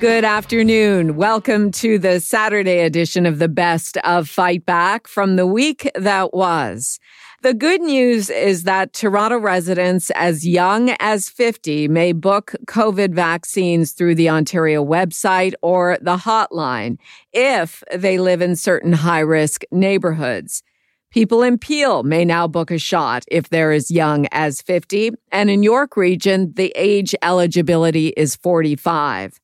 [0.00, 1.16] Good afternoon.
[1.16, 6.32] Welcome to the Saturday edition of the Best of Fight Back from the week that
[6.32, 7.00] was.
[7.42, 13.90] The good news is that Toronto residents as young as 50 may book COVID vaccines
[13.90, 16.98] through the Ontario website or the hotline
[17.32, 20.62] if they live in certain high risk neighborhoods.
[21.10, 25.10] People in Peel may now book a shot if they're as young as 50.
[25.32, 29.40] And in York Region, the age eligibility is 45.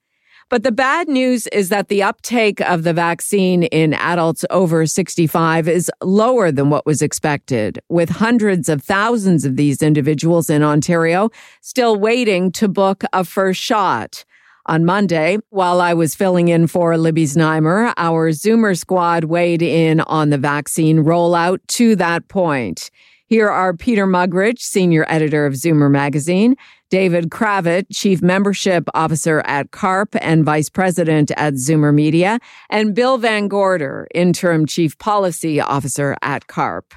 [0.51, 5.69] But the bad news is that the uptake of the vaccine in adults over 65
[5.69, 11.30] is lower than what was expected, with hundreds of thousands of these individuals in Ontario
[11.60, 14.24] still waiting to book a first shot.
[14.66, 20.01] On Monday, while I was filling in for Libby Znaimer, our Zoomer squad weighed in
[20.01, 22.90] on the vaccine rollout to that point.
[23.35, 26.54] Here are Peter Muggeridge, senior editor of Zoomer magazine,
[26.88, 32.38] David Cravit, Chief Membership Officer at CARP and Vice President at Zoomer Media,
[32.71, 36.95] and Bill Van Gorder, Interim Chief Policy Officer at CARP.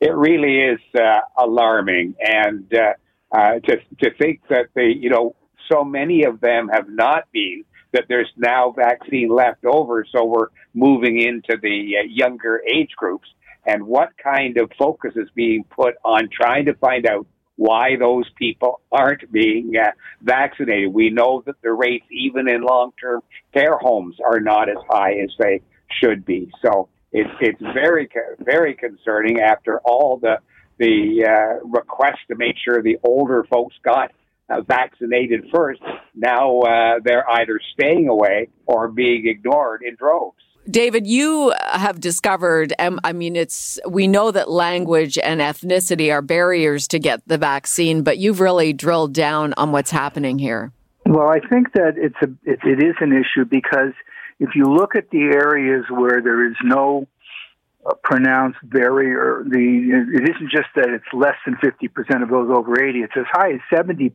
[0.00, 5.34] It really is uh, alarming, and uh, uh, to to think that they, you know,
[5.68, 7.64] so many of them have not been.
[7.92, 13.26] That there's now vaccine left over, so we're moving into the uh, younger age groups.
[13.66, 18.24] And what kind of focus is being put on trying to find out why those
[18.36, 19.90] people aren't being uh,
[20.22, 20.92] vaccinated.
[20.92, 23.22] We know that the rates, even in long term
[23.52, 25.62] care homes, are not as high as they
[26.00, 26.50] should be.
[26.64, 28.08] So it's it's very
[28.40, 30.36] very concerning after all the
[30.78, 34.12] the uh, requests to make sure the older folks got
[34.50, 35.80] uh, vaccinated first.
[36.14, 40.36] Now uh, they're either staying away or being ignored in droves.
[40.68, 46.22] David, you have discovered, um, I mean, it's, we know that language and ethnicity are
[46.22, 50.72] barriers to get the vaccine, but you've really drilled down on what's happening here.
[51.06, 53.92] Well, I think that it's a, it, it is an issue because
[54.40, 57.06] if you look at the areas where there is no
[57.86, 62.82] uh, pronounced barrier, the, it isn't just that it's less than 50% of those over
[62.82, 64.10] 80, it's as high as 70%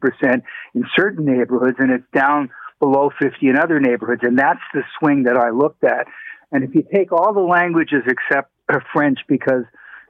[0.75, 2.49] in certain neighborhoods and it's down
[2.81, 4.21] below 50 in other neighborhoods.
[4.23, 6.07] And that's the swing that I looked at.
[6.51, 9.63] And if you take all the languages except uh, French, because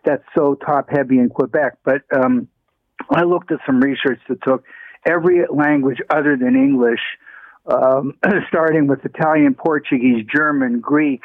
[0.05, 2.47] that's so top heavy in Quebec, but um,
[3.09, 4.63] I looked at some research that took
[5.05, 6.99] every language other than English,
[7.65, 8.15] um,
[8.47, 11.21] starting with Italian, Portuguese, German, Greek,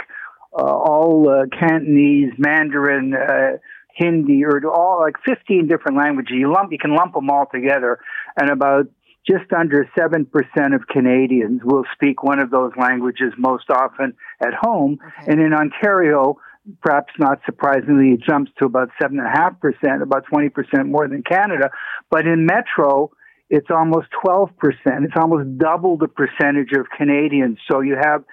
[0.56, 3.59] uh, all uh, Cantonese, Mandarin, uh,
[3.94, 6.33] Hindi, or all like 15 different languages.
[6.37, 7.98] You lump, you can lump them all together,
[8.37, 8.88] and about
[9.28, 10.26] just under 7%
[10.75, 14.98] of Canadians will speak one of those languages most often at home.
[15.04, 15.32] Okay.
[15.32, 16.38] And in Ontario,
[16.81, 21.70] perhaps not surprisingly, it jumps to about 7.5%, about 20% more than Canada.
[22.10, 23.10] But in Metro,
[23.50, 24.50] it's almost 12%.
[24.65, 27.59] It's almost double the percentage of Canadians.
[27.70, 28.25] So you have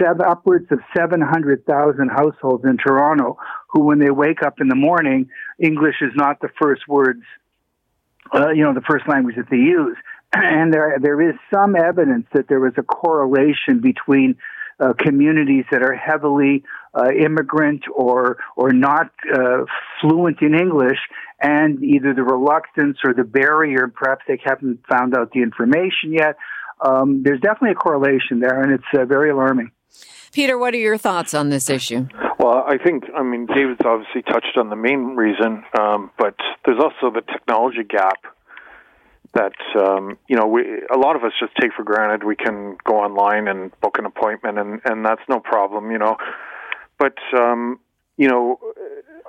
[0.00, 3.38] seven, upwards of 700,000 households in Toronto
[3.70, 7.22] who, when they wake up in the morning, English is not the first words,
[8.34, 9.96] uh, you know, the first language that they use.
[10.32, 14.36] And there there is some evidence that there was a correlation between
[14.80, 16.62] uh, communities that are heavily
[16.94, 19.64] uh, immigrant or or not uh,
[20.00, 20.98] fluent in English,
[21.40, 23.88] and either the reluctance or the barrier.
[23.88, 26.36] Perhaps they haven't found out the information yet.
[26.80, 29.72] Um, there's definitely a correlation there, and it's uh, very alarming.
[30.32, 32.06] Peter, what are your thoughts on this issue?
[32.38, 36.78] Well, I think, I mean, David's obviously touched on the main reason, um, but there's
[36.78, 38.18] also the technology gap
[39.38, 40.62] that um, you know we
[40.92, 44.04] a lot of us just take for granted we can go online and book an
[44.04, 46.16] appointment and and that's no problem you know.
[46.98, 47.78] But um,
[48.16, 48.58] you know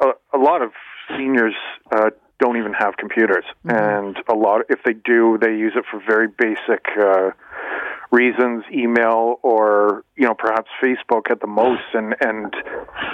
[0.02, 0.72] a, a lot of
[1.16, 1.54] seniors
[1.92, 2.10] uh,
[2.40, 3.46] don't even have computers.
[3.66, 3.76] Mm-hmm.
[3.76, 7.32] and a lot if they do they use it for very basic uh,
[8.12, 11.84] reasons email or you know perhaps facebook at the most.
[11.94, 12.52] And and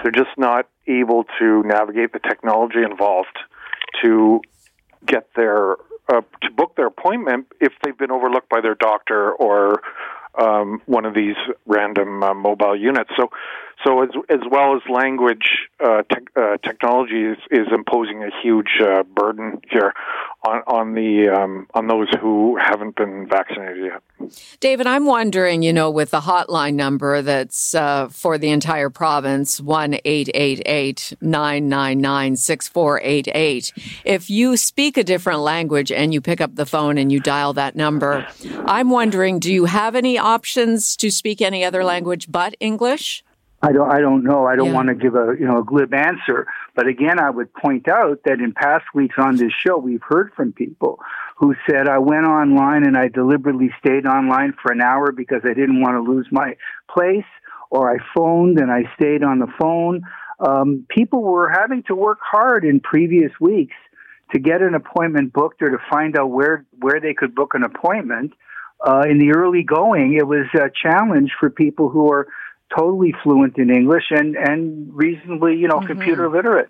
[0.02, 3.38] they're just not able to navigate the technology involved
[4.02, 4.40] to
[5.06, 5.76] get their
[6.12, 9.82] uh, to book their appointment if they've been overlooked by their doctor or
[10.38, 11.36] um, one of these
[11.66, 13.10] random uh, mobile units.
[13.16, 13.30] So,
[13.86, 15.48] So as as well as language,
[15.80, 19.94] uh, te- uh, technology is, is imposing a huge uh, burden here
[20.46, 24.32] on on the um, on those who haven't been vaccinated yet.
[24.60, 29.60] David, I'm wondering, you know, with the hotline number that's uh, for the entire province,
[29.60, 33.74] one eight eight eight nine nine nine six four eight eight.
[34.04, 37.54] If you speak a different language and you pick up the phone and you dial
[37.54, 38.28] that number,
[38.66, 43.24] I'm wondering, do you have any options to speak any other language but English?
[43.62, 43.92] I don't.
[43.92, 44.46] I don't know.
[44.46, 44.74] I don't Yeah.
[44.74, 46.46] want to give a you know a glib answer.
[46.76, 50.32] But again, I would point out that in past weeks on this show, we've heard
[50.36, 51.00] from people
[51.38, 55.54] who said, "I went online and I deliberately stayed online for an hour because I
[55.54, 56.56] didn't want to lose my
[56.90, 57.26] place,"
[57.72, 60.02] or "I phoned and I stayed on the phone."
[60.40, 63.76] Um, people were having to work hard in previous weeks
[64.34, 67.64] to get an appointment booked or to find out where where they could book an
[67.64, 68.34] appointment.
[68.86, 72.28] Uh, in the early going, it was a challenge for people who are
[72.76, 75.88] totally fluent in English and, and reasonably, you know, mm-hmm.
[75.88, 76.70] computer literate.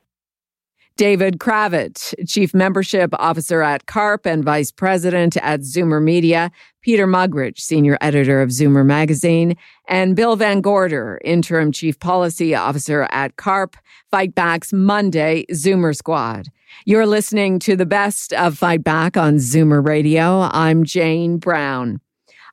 [0.98, 6.52] David Cravit, Chief Membership Officer at CARP and Vice President at Zoomer Media,
[6.82, 9.58] Peter Muggeridge, Senior Editor of Zoomer Magazine,
[9.90, 13.76] and Bill Van Gorder, Interim Chief Policy Officer at CARP,
[14.10, 16.48] Fight Back's Monday Zoomer Squad.
[16.86, 20.48] You're listening to the best of Fight Back on Zoomer Radio.
[20.52, 22.00] I'm Jane Brown.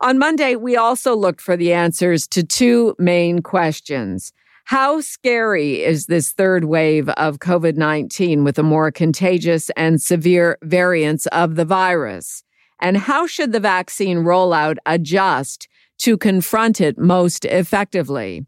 [0.02, 4.32] On Monday, we also looked for the answers to two main questions.
[4.64, 10.58] How scary is this third wave of COVID 19 with the more contagious and severe
[10.62, 12.42] variants of the virus?
[12.80, 15.68] And how should the vaccine rollout adjust
[15.98, 18.44] to confront it most effectively?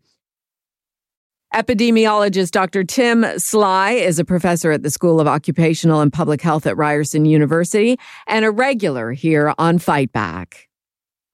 [1.55, 2.83] Epidemiologist Dr.
[2.83, 7.27] Tim Sly is a professor at the School of Occupational and Public Health at Ryerson
[7.27, 7.97] University
[8.27, 10.69] and a regular here on Fight Back.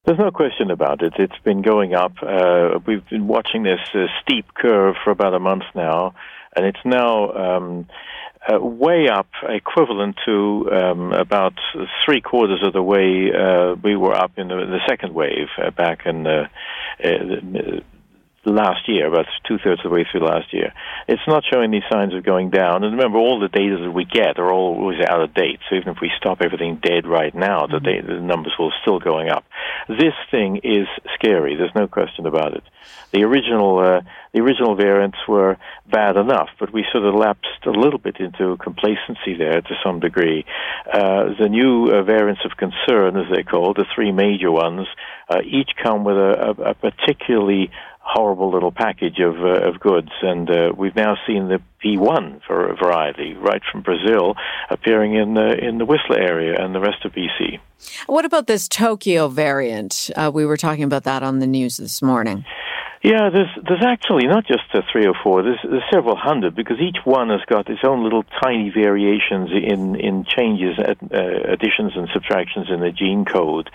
[0.03, 1.13] There's no question about it.
[1.19, 2.13] It's been going up.
[2.23, 6.15] Uh, we've been watching this uh, steep curve for about a month now,
[6.55, 7.87] and it's now um,
[8.51, 11.53] uh, way up, equivalent to um, about
[12.03, 15.69] three quarters of the way uh, we were up in the, the second wave uh,
[15.69, 16.47] back in uh,
[18.45, 20.73] last year, about two thirds of the way through last year.
[21.07, 22.83] It's not showing these signs of going down.
[22.83, 25.59] And remember, all the data that we get are always out of date.
[25.69, 28.99] So even if we stop everything dead right now, the, data, the numbers will still
[28.99, 29.45] going up.
[29.87, 31.55] This thing is scary.
[31.55, 32.63] There's no question about it.
[33.11, 34.01] The original, uh,
[34.33, 35.57] the original variants were
[35.89, 39.99] bad enough, but we sort of lapsed a little bit into complacency there to some
[39.99, 40.45] degree.
[40.91, 44.87] Uh, the new uh, variants of concern, as they're called, the three major ones,
[45.31, 50.09] uh, each come with a, a, a particularly horrible little package of uh, of goods,
[50.21, 54.35] and uh, we've now seen the P1 for variety right from Brazil
[54.69, 57.59] appearing in the in the Whistler area and the rest of BC.
[58.07, 60.09] What about this Tokyo variant?
[60.15, 62.43] Uh, we were talking about that on the news this morning.
[63.03, 64.61] Yeah, there's there's actually not just
[64.91, 65.41] three or four.
[65.41, 69.95] There's, there's several hundred because each one has got its own little tiny variations in
[69.95, 70.93] in changes, uh,
[71.51, 73.71] additions and subtractions in the gene code.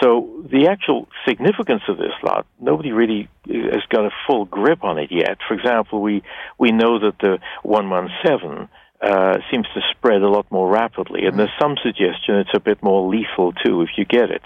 [0.00, 4.98] So the actual significance of this lot, nobody really has got a full grip on
[4.98, 5.36] it yet.
[5.46, 6.22] For example, we
[6.58, 8.68] we know that the one one seven.
[8.98, 12.82] Uh, seems to spread a lot more rapidly, and there's some suggestion it's a bit
[12.82, 14.40] more lethal too if you get it.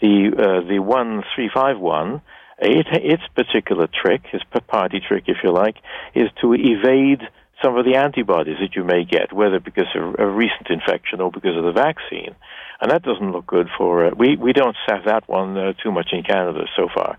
[0.00, 2.22] The uh, the one three five one
[2.60, 5.76] it, its particular trick, its party trick, if you like,
[6.14, 7.22] is to evade
[7.62, 11.30] some of the antibodies that you may get, whether because of a recent infection or
[11.30, 12.34] because of the vaccine.
[12.80, 14.06] And that doesn't look good for.
[14.06, 17.18] Uh, we we don't have that one uh, too much in Canada so far.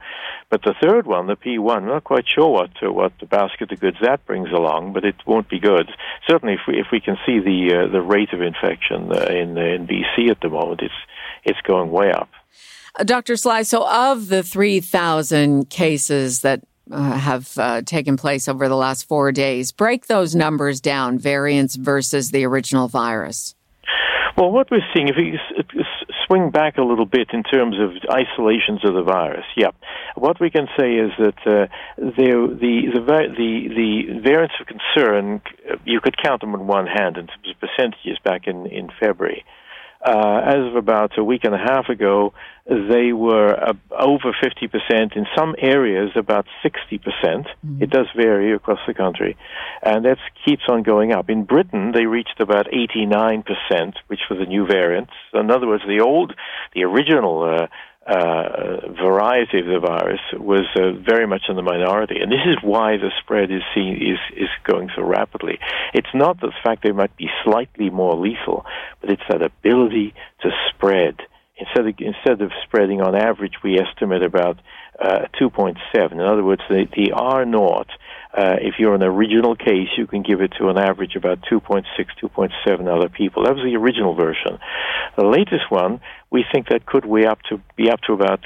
[0.50, 3.70] But the third one, the P1, I'm not quite sure what uh, what the basket
[3.74, 5.92] of goods that brings along, but it won't be good.
[6.30, 9.58] Certainly, if we if we can see the uh, the rate of infection uh, in
[9.58, 10.94] in BC at the moment, it's
[11.44, 12.30] it's going way up.
[13.00, 13.38] Uh, Dr.
[13.38, 19.08] Sly, so of the 3,000 cases that uh, have uh, taken place over the last
[19.08, 23.56] four days, break those numbers down, variants versus the original virus.
[24.36, 25.40] Well, what we're seeing, if we
[26.28, 29.72] swing back a little bit in terms of isolations of the virus, yeah,
[30.16, 32.92] what we can say is that uh, the, the,
[33.38, 35.42] the the variants of concern,
[35.86, 39.44] you could count them on one hand in terms of percentages back in in February.
[40.02, 42.34] Uh, as of about a week and a half ago,
[42.66, 47.02] they were uh, over 50%, in some areas about 60%.
[47.04, 47.48] percent
[47.82, 49.36] It does vary across the country,
[49.84, 51.30] and that keeps on going up.
[51.30, 53.44] In Britain, they reached about 89%,
[54.08, 55.12] which was the new variants.
[55.34, 56.34] In other words, the old,
[56.74, 57.68] the original uh,
[58.09, 62.57] uh, variety of the virus was uh, very much in the minority, and this is
[62.63, 65.59] why the spread is seen is is going so rapidly.
[65.94, 68.66] It's not the fact they might be slightly more lethal,
[68.99, 71.18] but it's that ability to spread.
[71.56, 74.57] Instead of, instead of spreading on average, we estimate about
[74.99, 76.11] uh, 2.7.
[76.11, 77.89] In other words, the, the R naught
[78.31, 81.83] Uh, if you're an original case, you can give it to an average about 2.6,
[82.21, 83.44] 2.7 other people.
[83.44, 84.59] That was the original version.
[85.18, 86.00] The latest one,
[86.31, 88.42] we think that could way up to be up to about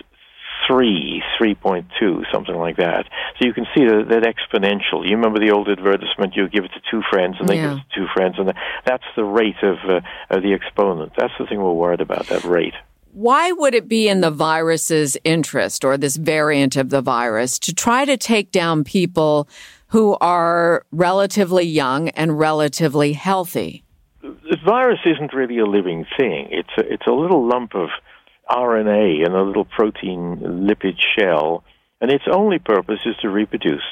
[0.68, 3.06] three, 3.2, something like that.
[3.38, 5.08] So you can see that, that exponential.
[5.08, 7.70] You remember the old advertisement, you give it to two friends and they yeah.
[7.70, 8.54] give it to two friends, and
[8.86, 10.00] that's the rate of, uh,
[10.30, 11.12] of the exponent.
[11.18, 12.76] That's the thing we're worried about, that rate.
[13.14, 17.74] Why would it be in the virus's interest or this variant of the virus to
[17.74, 19.48] try to take down people
[19.90, 23.84] who are relatively young and relatively healthy?
[24.24, 26.48] The virus isn't really a living thing.
[26.50, 27.90] It's a, it's a little lump of
[28.50, 31.64] RNA in a little protein lipid shell,
[32.02, 33.84] and its only purpose is to reproduce.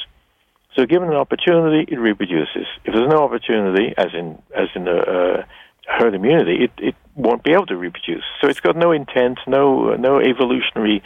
[0.76, 2.66] So, given an opportunity, it reproduces.
[2.86, 5.44] If there's no opportunity, as in as in a, uh,
[5.86, 8.24] herd immunity, it, it won't be able to reproduce.
[8.42, 11.04] So, it's got no intent, no no evolutionary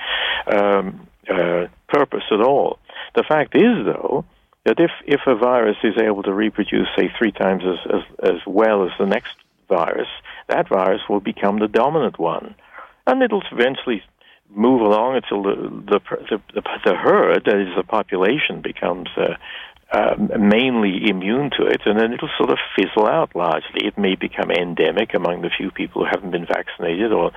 [0.52, 2.80] um, uh, purpose at all.
[3.16, 4.26] The fact is, though,
[4.66, 8.42] that if if a virus is able to reproduce, say, three times as as, as
[8.46, 9.36] well as the next
[9.68, 10.10] virus,
[10.48, 12.56] that virus will become the dominant one
[13.08, 14.04] and it'll eventually
[14.50, 15.56] move along until the
[15.92, 19.36] the the, the, the herd, that is the population, becomes uh,
[19.92, 23.86] uh, mainly immune to it, and then it'll sort of fizzle out largely.
[23.86, 27.32] It may become endemic among the few people who haven't been vaccinated, or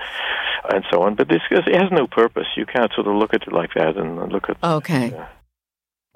[0.71, 1.15] and so on.
[1.15, 2.47] But this it has no purpose.
[2.57, 4.57] You can't sort of look at it like that and look at.
[4.63, 5.13] Okay.
[5.13, 5.25] Uh,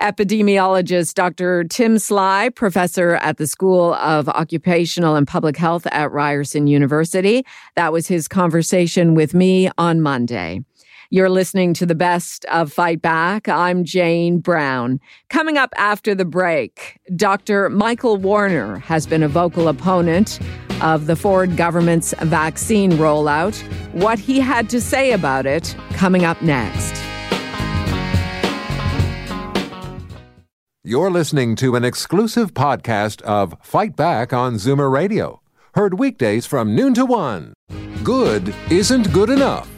[0.01, 1.63] Epidemiologist Dr.
[1.63, 7.45] Tim Sly, professor at the School of Occupational and Public Health at Ryerson University.
[7.75, 10.65] That was his conversation with me on Monday.
[11.13, 13.47] You're listening to the best of Fight Back.
[13.47, 14.99] I'm Jane Brown.
[15.29, 17.69] Coming up after the break, Dr.
[17.69, 20.39] Michael Warner has been a vocal opponent
[20.81, 23.55] of the Ford government's vaccine rollout.
[23.93, 26.99] What he had to say about it coming up next.
[30.83, 35.43] You're listening to an exclusive podcast of Fight Back on Zoomer Radio,
[35.75, 37.53] heard weekdays from noon to one.
[38.03, 39.69] Good isn't good enough.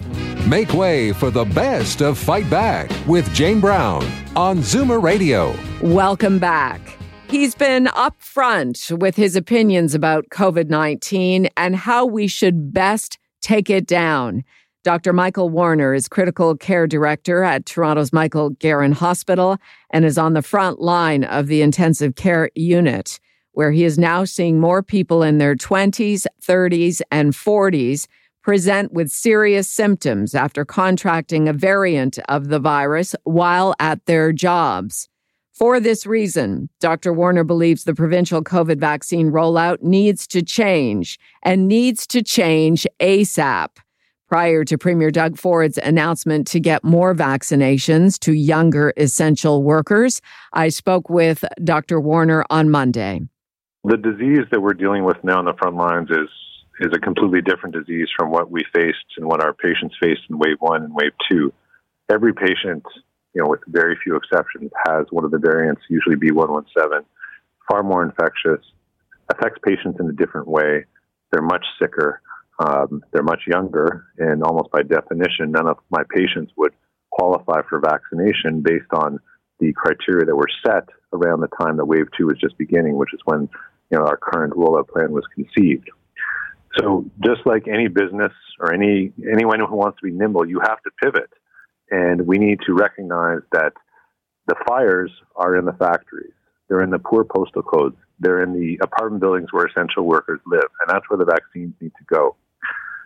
[0.47, 4.03] Make way for the best of Fight Back with Jane Brown
[4.35, 5.55] on Zoomer Radio.
[5.81, 6.99] Welcome back.
[7.27, 13.71] He's been upfront with his opinions about COVID 19 and how we should best take
[13.71, 14.43] it down.
[14.83, 15.13] Dr.
[15.13, 19.57] Michael Warner is critical care director at Toronto's Michael Garron Hospital
[19.89, 23.19] and is on the front line of the intensive care unit,
[23.53, 28.05] where he is now seeing more people in their 20s, 30s, and 40s
[28.45, 35.09] present with serious symptoms after contracting a variant of the virus while at their jobs.
[35.51, 37.11] For this reason, Dr.
[37.11, 43.69] Warner believes the provincial COVID vaccine rollout needs to change and needs to change ASAP
[44.29, 50.21] prior to Premier Doug Ford's announcement to get more vaccinations to younger essential workers.
[50.53, 51.99] I spoke with Dr.
[51.99, 53.21] Warner on Monday.
[53.85, 56.29] The disease that we're dealing with now on the front lines is
[56.79, 60.38] is a completely different disease from what we faced and what our patients faced in
[60.38, 61.53] wave one and wave two.
[62.10, 62.84] Every patient,
[63.34, 67.05] you know, with very few exceptions, has one of the variants, usually B117,
[67.70, 68.63] far more infectious,
[69.29, 70.86] affects patients in a different way.
[71.32, 72.22] They're much sicker
[72.60, 76.74] um, they're much younger, and almost by definition, none of my patients would
[77.12, 79.20] qualify for vaccination based on
[79.60, 83.13] the criteria that were set around the time that wave two was just beginning, which
[83.13, 83.50] is when
[83.91, 85.89] you know our current rollout plan was conceived.
[86.77, 90.82] So just like any business or any anyone who wants to be nimble, you have
[90.84, 91.29] to pivot,
[91.89, 93.74] and we need to recognize that
[94.48, 96.34] the fires are in the factories.
[96.67, 97.98] They're in the poor postal codes.
[98.20, 101.91] They're in the apartment buildings where essential workers live, and that's where the vaccines need
[101.98, 102.36] to go.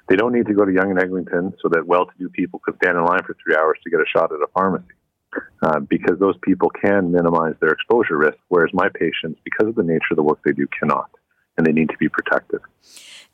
[0.08, 2.98] They don't need to go to Yonge and Eglinton so that well-to-do people could stand
[2.98, 4.94] in line for three hours to get a shot at a pharmacy.
[5.62, 9.84] Uh, because those people can minimize their exposure risk, whereas my patients, because of the
[9.84, 11.12] nature of the work they do, cannot,
[11.56, 12.60] and they need to be protected.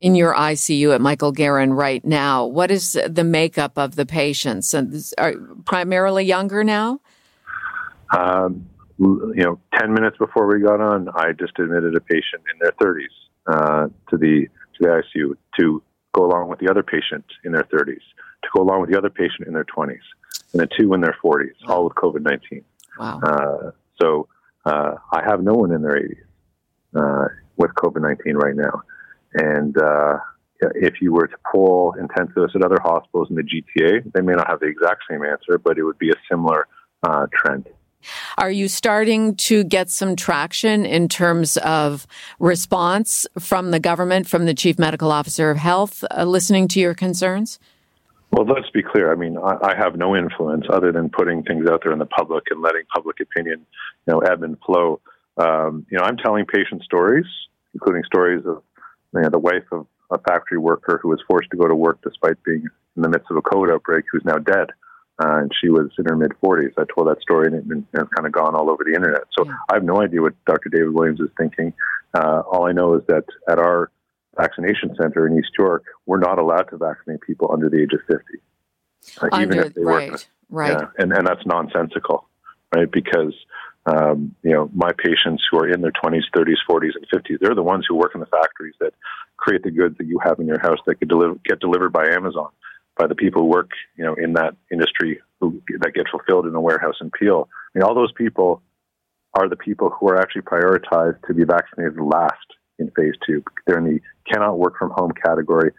[0.01, 4.73] In your ICU at Michael Garron right now, what is the makeup of the patients?
[4.73, 5.33] And are
[5.65, 6.99] primarily younger now.
[8.15, 8.67] Um,
[8.99, 12.71] you know, ten minutes before we got on, I just admitted a patient in their
[12.73, 13.05] 30s
[13.47, 15.81] uh, to the to the ICU to
[16.13, 18.01] go along with the other patient in their 30s,
[18.43, 19.99] to go along with the other patient in their 20s,
[20.51, 22.63] and then two in their 40s, all with COVID 19.
[22.97, 23.19] Wow.
[23.21, 23.71] Uh,
[24.01, 24.27] so
[24.65, 26.15] uh, I have no one in their 80s
[26.95, 28.83] uh, with COVID 19 right now.
[29.35, 30.17] And uh,
[30.59, 34.47] if you were to poll intensivists at other hospitals in the GTA, they may not
[34.47, 36.67] have the exact same answer, but it would be a similar
[37.03, 37.67] uh, trend.
[38.37, 42.05] Are you starting to get some traction in terms of
[42.39, 46.93] response from the government, from the chief medical officer of health, uh, listening to your
[46.93, 47.59] concerns?
[48.31, 49.11] Well, let's be clear.
[49.11, 52.05] I mean, I, I have no influence other than putting things out there in the
[52.05, 53.65] public and letting public opinion,
[54.05, 54.99] you know, ebb and flow.
[55.37, 57.25] Um, you know, I'm telling patient stories,
[57.73, 58.61] including stories of
[59.15, 61.99] you know, the wife of a factory worker who was forced to go to work
[62.03, 64.69] despite being in the midst of a COVID outbreak, who's now dead.
[65.23, 66.71] Uh, and she was in her mid 40s.
[66.77, 69.21] I told that story, and, it, and it's kind of gone all over the internet.
[69.37, 69.53] So yeah.
[69.71, 70.69] I have no idea what Dr.
[70.69, 71.73] David Williams is thinking.
[72.13, 73.91] Uh, all I know is that at our
[74.37, 78.01] vaccination center in East York, we're not allowed to vaccinate people under the age of
[78.07, 78.23] 50.
[79.21, 80.25] Uh, under, even if they right, work.
[80.49, 80.71] Right.
[80.71, 82.27] Yeah, and, and that's nonsensical,
[82.75, 82.91] right?
[82.91, 83.33] Because
[83.85, 87.53] um, you know, my patients who are in their 20s, 30s, 40s, and 50s, they're
[87.53, 88.93] the ones who work in the factories that
[89.37, 92.07] create the goods that you have in your house that get, deliver, get delivered by
[92.07, 92.49] Amazon,
[92.97, 96.55] by the people who work, you know, in that industry who, that get fulfilled in
[96.55, 97.47] a warehouse in Peel.
[97.53, 98.63] I mean, all those people
[99.35, 102.33] are the people who are actually prioritized to be vaccinated last
[102.79, 103.43] in phase two.
[103.67, 103.99] They're in the
[104.31, 105.71] cannot work from home category,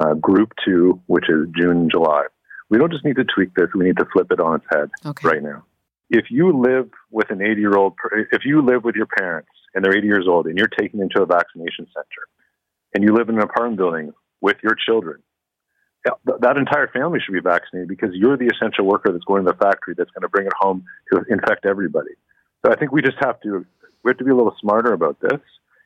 [0.00, 2.24] uh, group two, which is June, July.
[2.68, 4.90] We don't just need to tweak this, we need to flip it on its head
[5.06, 5.28] okay.
[5.28, 5.64] right now
[6.10, 7.94] if you live with an 80 year old,
[8.32, 11.22] if you live with your parents and they're 80 years old and you're taken into
[11.22, 12.28] a vaccination center
[12.94, 15.22] and you live in an apartment building with your children,
[16.26, 19.56] that entire family should be vaccinated because you're the essential worker that's going to the
[19.56, 22.10] factory that's going to bring it home to infect everybody.
[22.64, 23.64] So I think we just have to
[24.02, 25.40] we have to be a little smarter about this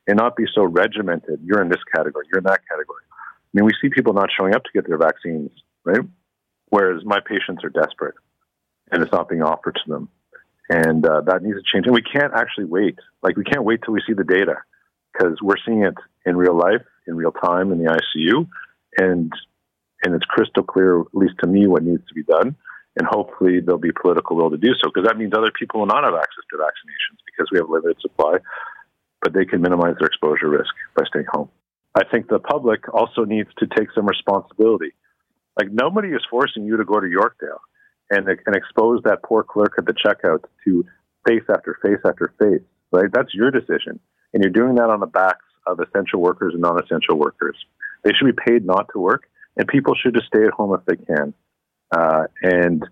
[0.07, 1.39] and not be so regimented.
[1.41, 3.03] You're in this category, you're in that category.
[3.11, 5.51] I mean, we see people not showing up to get their vaccines,
[5.85, 6.01] right?
[6.67, 8.15] Whereas my patients are desperate
[8.91, 10.09] and it's not being offered to them.
[10.69, 11.87] And uh, that needs to change.
[11.87, 12.97] And we can't actually wait.
[13.23, 14.55] Like, we can't wait till we see the data
[15.11, 18.47] because we're seeing it in real life, in real time in the ICU.
[18.97, 19.31] And,
[20.03, 22.55] and it's crystal clear, at least to me, what needs to be done.
[22.97, 25.87] And hopefully there'll be political will to do so because that means other people will
[25.87, 28.37] not have access to vaccinations because we have limited supply,
[29.21, 31.49] but they can minimize their exposure risk by staying home.
[31.95, 34.93] I think the public also needs to take some responsibility.
[35.57, 37.59] Like nobody is forcing you to go to Yorkdale
[38.09, 40.85] and and expose that poor clerk at the checkout to
[41.27, 42.61] face after face after face.
[42.91, 43.99] Right, that's your decision,
[44.33, 47.55] and you're doing that on the backs of essential workers and non-essential workers.
[48.03, 49.23] They should be paid not to work,
[49.57, 51.33] and people should just stay at home if they can,
[51.91, 52.83] uh, and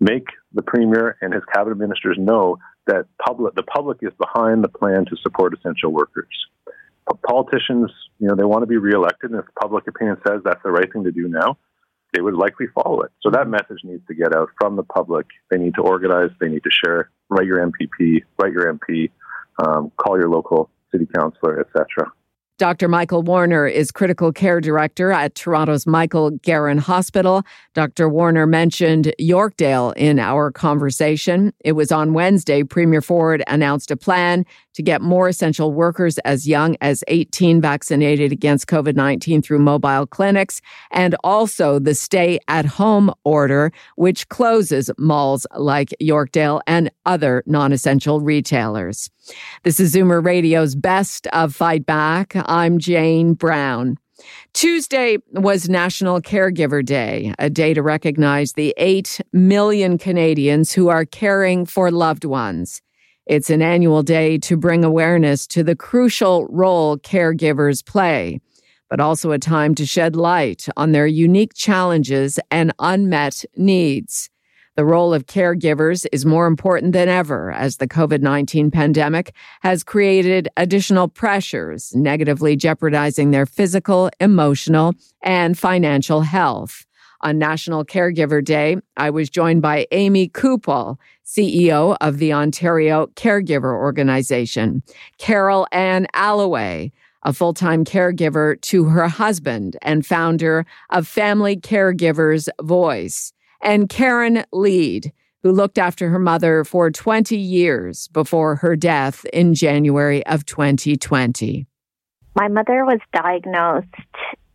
[0.00, 4.68] make the premier and his cabinet ministers know that public the public is behind the
[4.68, 6.26] plan to support essential workers.
[7.26, 10.70] Politicians, you know, they want to be reelected, and if public opinion says that's the
[10.70, 11.56] right thing to do now,
[12.14, 13.10] they would likely follow it.
[13.20, 15.26] So that message needs to get out from the public.
[15.50, 16.30] They need to organize.
[16.40, 17.10] They need to share.
[17.28, 18.22] Write your MPP.
[18.40, 19.10] Write your MP.
[19.64, 22.10] Um, call your local city councilor, etc.
[22.58, 22.88] Dr.
[22.88, 27.44] Michael Warner is critical care director at Toronto's Michael Garron Hospital.
[27.72, 28.08] Dr.
[28.08, 31.52] Warner mentioned Yorkdale in our conversation.
[31.60, 34.44] It was on Wednesday, Premier Ford announced a plan
[34.74, 40.06] to get more essential workers as young as 18 vaccinated against COVID 19 through mobile
[40.06, 47.44] clinics, and also the stay at home order, which closes malls like Yorkdale and other
[47.46, 49.10] non essential retailers.
[49.62, 52.34] This is Zoomer Radio's Best of Fight Back.
[52.48, 53.98] I'm Jane Brown.
[54.54, 61.04] Tuesday was National Caregiver Day, a day to recognize the 8 million Canadians who are
[61.04, 62.80] caring for loved ones.
[63.26, 68.40] It's an annual day to bring awareness to the crucial role caregivers play,
[68.88, 74.30] but also a time to shed light on their unique challenges and unmet needs.
[74.78, 79.82] The role of caregivers is more important than ever as the COVID 19 pandemic has
[79.82, 86.86] created additional pressures, negatively jeopardizing their physical, emotional, and financial health.
[87.22, 93.74] On National Caregiver Day, I was joined by Amy Coupal, CEO of the Ontario Caregiver
[93.76, 94.84] Organization,
[95.18, 96.92] Carol Ann Alloway,
[97.24, 104.44] a full time caregiver to her husband and founder of Family Caregivers Voice and Karen
[104.52, 110.44] Lead, who looked after her mother for 20 years before her death in January of
[110.46, 111.66] 2020.
[112.34, 113.86] My mother was diagnosed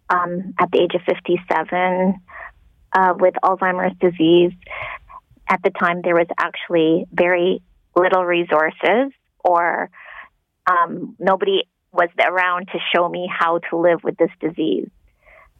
[0.10, 2.16] um, at the age of 57
[2.94, 4.52] uh, with Alzheimer's disease.
[5.50, 7.62] At the time, there was actually very
[7.96, 9.90] little resources, or
[10.66, 14.90] um, nobody was around to show me how to live with this disease.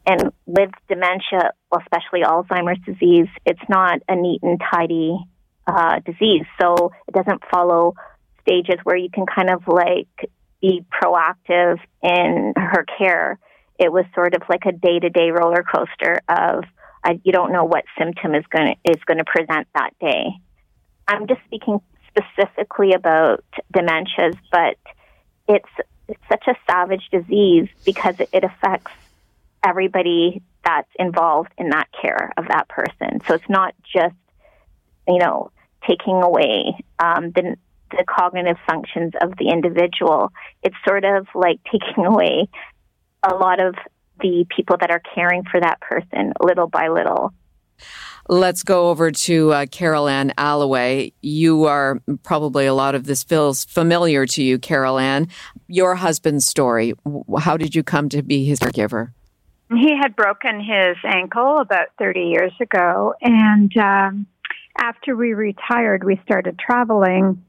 [0.06, 5.18] And with dementia, especially Alzheimer's disease, it's not a neat and tidy
[5.66, 6.44] uh, disease.
[6.60, 7.94] So it doesn't follow
[8.42, 13.38] stages where you can kind of like be proactive in her care.
[13.78, 16.64] It was sort of like a day to day roller coaster of
[17.02, 20.26] uh, you don't know what symptom is going is going to present that day.
[21.08, 21.80] I'm just speaking
[22.16, 24.76] specifically about dementias, but
[25.48, 25.68] it's,
[26.08, 28.92] it's such a savage disease because it affects
[29.64, 33.20] everybody that's involved in that care of that person.
[33.26, 34.14] So it's not just,
[35.06, 35.50] you know,
[35.88, 37.56] taking away um, the,
[37.90, 40.32] the cognitive functions of the individual.
[40.62, 42.48] It's sort of like taking away
[43.22, 43.74] a lot of
[44.20, 47.32] the people that are caring for that person little by little.
[48.28, 51.12] Let's go over to uh, Carol Ann Alloway.
[51.20, 55.28] You are probably a lot of this feels familiar to you, Carol Ann.
[55.68, 56.94] Your husband's story.
[57.38, 59.12] How did you come to be his caregiver?
[59.70, 63.14] He had broken his ankle about 30 years ago.
[63.20, 64.26] And um,
[64.78, 67.44] after we retired, we started traveling.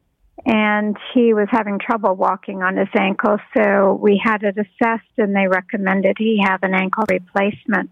[0.46, 3.38] And he was having trouble walking on his ankle.
[3.58, 7.90] So we had it assessed, and they recommended he have an ankle replacement.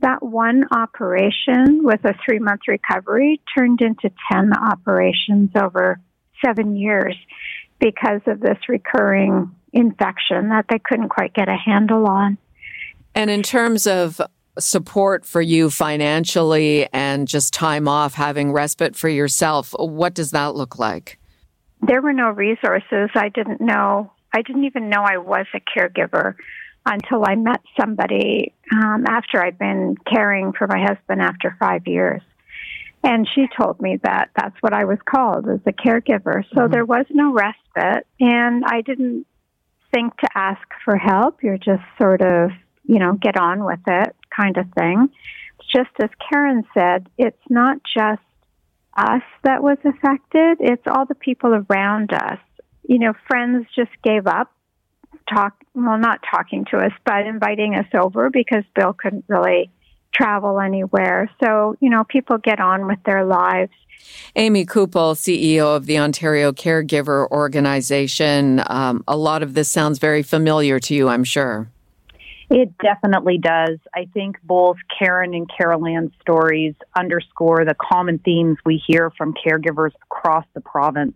[0.00, 6.00] That one operation with a three month recovery turned into 10 operations over
[6.44, 7.16] seven years
[7.80, 12.38] because of this recurring infection that they couldn't quite get a handle on.
[13.18, 14.20] And in terms of
[14.60, 20.54] support for you financially and just time off, having respite for yourself, what does that
[20.54, 21.18] look like?
[21.82, 23.10] There were no resources.
[23.16, 26.36] I didn't know, I didn't even know I was a caregiver
[26.86, 32.22] until I met somebody um, after I'd been caring for my husband after five years.
[33.02, 36.44] And she told me that that's what I was called as a caregiver.
[36.54, 36.72] So mm-hmm.
[36.72, 39.26] there was no respite, and I didn't
[39.92, 41.42] think to ask for help.
[41.42, 42.52] You're just sort of
[42.88, 45.08] you know, get on with it kind of thing.
[45.72, 48.22] Just as Karen said, it's not just
[48.96, 52.38] us that was affected, it's all the people around us.
[52.88, 54.50] You know, friends just gave up
[55.32, 59.70] talk well not talking to us but inviting us over because bill couldn't really
[60.14, 63.72] travel anywhere so you know people get on with their lives
[64.36, 68.62] Amy Coupal, CEO of the Ontario Caregiver Organization.
[68.68, 71.68] Um, a lot of this sounds very familiar to you, I'm sure.
[72.50, 73.78] It definitely does.
[73.94, 79.90] I think both Karen and Carol stories underscore the common themes we hear from caregivers
[80.10, 81.14] across the province,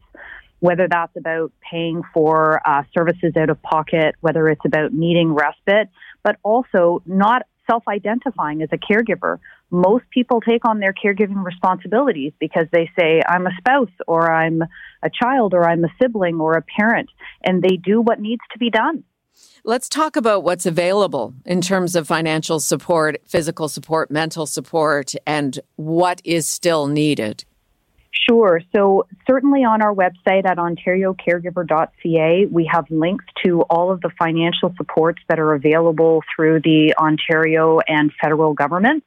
[0.61, 5.89] whether that's about paying for uh, services out of pocket, whether it's about needing respite,
[6.23, 9.39] but also not self identifying as a caregiver.
[9.71, 14.61] Most people take on their caregiving responsibilities because they say, I'm a spouse, or I'm
[15.03, 17.09] a child, or I'm a sibling, or a parent,
[17.43, 19.05] and they do what needs to be done.
[19.65, 25.59] Let's talk about what's available in terms of financial support, physical support, mental support, and
[25.77, 27.45] what is still needed.
[28.29, 28.61] Sure.
[28.75, 34.75] So, certainly on our website at ontariocaregiver.ca, we have links to all of the financial
[34.77, 39.07] supports that are available through the Ontario and federal governments.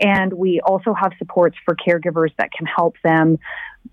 [0.00, 3.38] And we also have supports for caregivers that can help them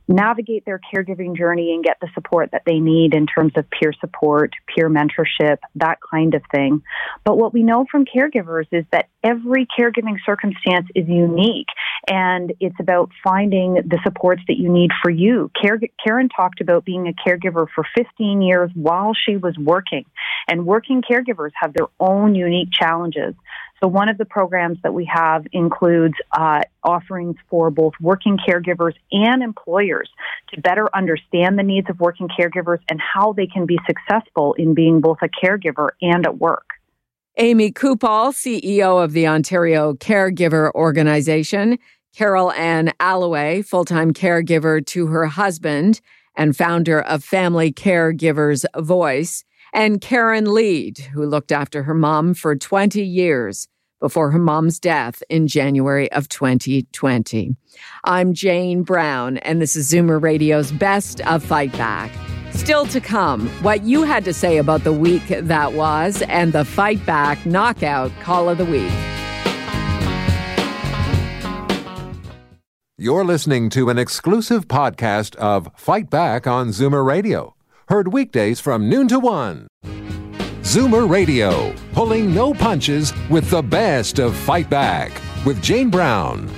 [0.08, 3.94] navigate their caregiving journey and get the support that they need in terms of peer
[4.00, 6.82] support, peer mentorship, that kind of thing.
[7.24, 11.68] But what we know from caregivers is that every caregiving circumstance is unique
[12.08, 15.52] and it's about finding the supports that you need for you.
[15.60, 20.06] Karen talked about being a caregiver for 15 years while she was working
[20.48, 23.34] and working caregivers have their own unique challenges.
[23.82, 28.94] So one of the programs that we have includes uh, offerings for both working caregivers
[29.12, 33.80] and employers to better understand the needs of working caregivers and how they can be
[33.86, 36.70] successful in being both a caregiver and at work.
[37.38, 41.78] Amy Coupal, CEO of the Ontario Caregiver Organization,
[42.16, 46.00] Carol Ann Alloway, full time caregiver to her husband
[46.38, 49.44] and founder of Family Caregivers Voice,
[49.74, 53.68] and Karen Lead, who looked after her mom for 20 years
[54.00, 57.56] before her mom's death in January of 2020.
[58.04, 62.12] I'm Jane Brown, and this is Zoomer Radio's Best of Fight Back.
[62.52, 66.66] Still to come, what you had to say about the week that was and the
[66.66, 68.92] Fight Back Knockout Call of the Week.
[72.98, 77.54] You're listening to an exclusive podcast of Fight Back on Zoomer Radio.
[77.90, 79.68] Heard weekdays from noon to one.
[80.76, 85.10] Zoomer Radio, pulling no punches with the best of Fight Back
[85.46, 86.50] with Jane Brown.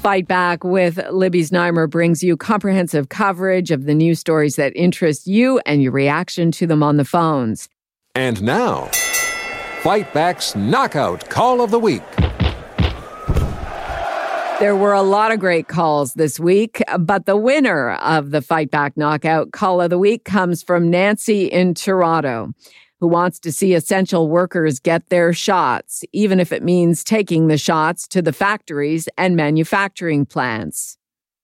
[0.00, 5.26] Fight Back with Libby Znaimer brings you comprehensive coverage of the news stories that interest
[5.26, 7.70] you and your reaction to them on the phones.
[8.14, 8.90] And now,
[9.80, 12.02] Fight Back's Knockout Call of the Week.
[14.58, 18.70] There were a lot of great calls this week, but the winner of the Fight
[18.70, 22.54] Back Knockout Call of the Week comes from Nancy in Toronto,
[22.98, 27.58] who wants to see essential workers get their shots, even if it means taking the
[27.58, 30.96] shots to the factories and manufacturing plants.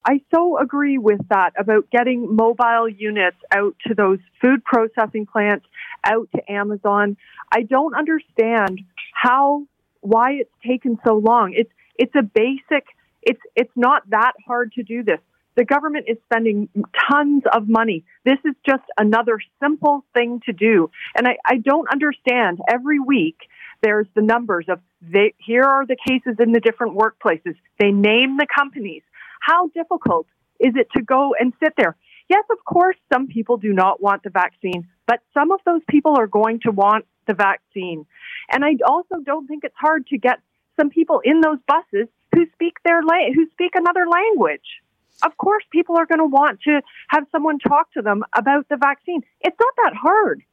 [0.05, 5.67] I so agree with that about getting mobile units out to those food processing plants,
[6.03, 7.15] out to Amazon.
[7.51, 8.81] I don't understand
[9.13, 9.67] how
[10.01, 11.53] why it's taken so long.
[11.55, 12.85] It's it's a basic.
[13.25, 15.19] It's it's not that hard to do this.
[15.55, 16.67] The government is spending
[17.11, 18.03] tons of money.
[18.25, 20.89] This is just another simple thing to do.
[21.15, 22.59] And I, I don't understand.
[22.67, 23.37] Every week,
[23.83, 27.55] there's the numbers of they, here are the cases in the different workplaces.
[27.79, 29.03] They name the companies.
[29.41, 30.25] How difficult
[30.59, 31.95] is it to go and sit there?
[32.29, 36.15] Yes, of course, some people do not want the vaccine, but some of those people
[36.17, 38.05] are going to want the vaccine.
[38.49, 40.39] And I also don't think it's hard to get
[40.79, 44.81] some people in those buses who speak their la- who speak another language
[45.23, 48.77] of course people are going to want to have someone talk to them about the
[48.77, 49.21] vaccine.
[49.41, 50.43] It's not that hard.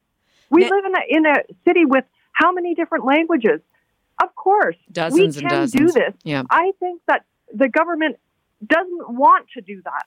[0.49, 3.61] We live in a, in a city with how many different languages?
[4.21, 5.93] Of course, dozens we can dozens.
[5.93, 6.13] do this.
[6.23, 6.43] Yeah.
[6.49, 8.17] I think that the government
[8.65, 10.05] doesn't want to do that.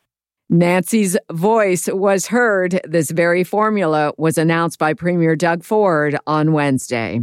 [0.51, 2.81] Nancy's voice was heard.
[2.85, 7.23] This very formula was announced by Premier Doug Ford on Wednesday.